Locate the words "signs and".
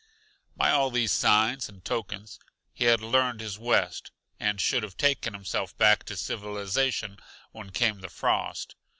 1.11-1.85